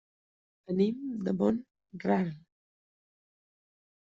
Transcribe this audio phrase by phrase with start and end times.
[0.71, 2.33] Venim de Mont-ral.